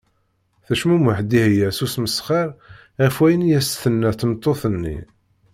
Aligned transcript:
Tecmumeḥ 0.65 1.17
Dihya 1.29 1.69
s 1.77 1.79
usmesxer 1.85 2.47
ɣef 3.03 3.15
wayen 3.19 3.41
i 3.47 3.51
as-tenna 3.59 4.11
tmeṭṭut-nni. 4.19 4.97